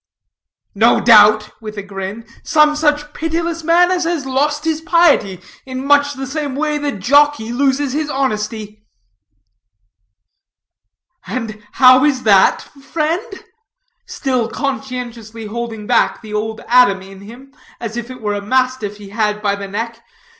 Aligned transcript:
"No 0.73 0.99
doubt" 0.99 1.51
with 1.61 1.77
a 1.77 1.83
grin 1.83 2.25
"some 2.43 2.75
such 2.75 3.13
pitiless 3.13 3.63
man 3.63 3.91
as 3.91 4.05
has 4.05 4.25
lost 4.25 4.65
his 4.65 4.81
piety 4.81 5.39
in 5.63 5.85
much 5.85 6.13
the 6.15 6.25
same 6.25 6.55
way 6.55 6.79
that 6.79 6.91
the 6.93 6.97
jockey 6.97 7.51
loses 7.53 7.93
his 7.93 8.09
honesty." 8.09 8.83
"And 11.27 11.61
how 11.73 12.03
is 12.03 12.23
that, 12.23 12.61
friend?" 12.63 13.43
still 14.07 14.47
conscientiously 14.49 15.45
holding 15.45 15.85
back 15.85 16.23
the 16.23 16.33
old 16.33 16.61
Adam 16.67 17.03
in 17.03 17.21
him, 17.21 17.53
as 17.79 17.95
if 17.95 18.09
it 18.09 18.21
were 18.21 18.33
a 18.33 18.41
mastiff 18.41 18.97
he 18.97 19.09
had 19.09 19.39
by 19.39 19.53
the 19.53 19.67
neck. 19.67 20.01